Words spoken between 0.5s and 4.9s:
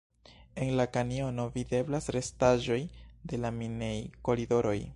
En la kanjono videblas restaĵoj de la minej-koridoroj.